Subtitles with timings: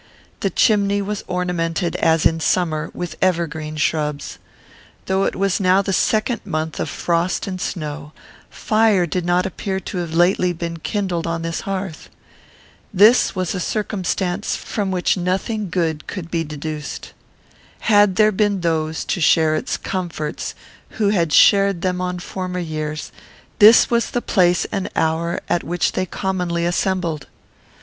[0.39, 4.39] The chimney was ornamented, as in summer, with evergreen shrubs.
[5.05, 8.11] Though it was now the second month of frost and snow,
[8.49, 12.09] fire did not appear to have been lately kindled on this hearth.
[12.91, 17.13] This was a circumstance from which nothing good could be deduced.
[17.81, 20.55] Had there been those to share its comforts
[20.97, 23.11] who had shared them on former years,
[23.59, 27.27] this was the place and hour at which they commonly assembled.